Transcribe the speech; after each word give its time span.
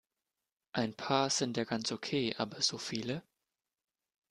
Ein 0.73 0.95
paar 0.95 1.29
sind 1.29 1.57
ja 1.57 1.63
ganz 1.63 1.91
okay, 1.91 2.33
aber 2.35 2.63
so 2.63 2.79
viele? 2.79 3.21